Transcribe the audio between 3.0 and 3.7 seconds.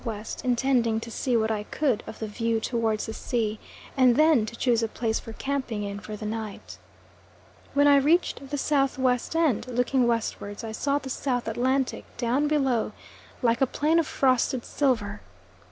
the sea,